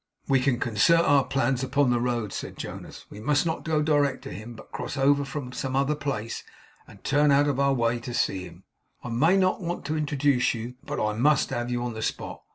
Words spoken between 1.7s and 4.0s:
the road,' said Jonas. 'We must not go